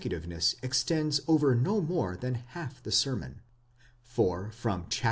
tiveness 0.09 0.55
extends 0.63 1.21
over 1.27 1.53
no 1.53 1.79
more 1.79 2.17
than 2.17 2.33
half 2.33 2.81
the 2.81 2.91
sermon, 2.91 3.39
for 4.01 4.49
from 4.51 4.87
vi. 4.89 4.97